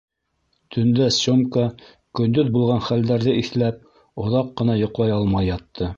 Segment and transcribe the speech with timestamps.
[0.75, 1.65] Төндә Сёмка,
[2.21, 3.79] көндөҙ булған хәлдәрҙе иҫләп,
[4.25, 5.89] оҙаҡ ҡына йоҡлай алмай ятты.